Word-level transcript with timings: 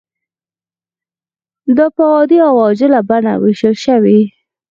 دا 1.77 1.85
په 1.95 2.03
عادي 2.13 2.37
او 2.47 2.55
عاجله 2.63 2.99
بڼه 3.09 3.33
ویشل 3.43 3.75
شوې. 3.85 4.19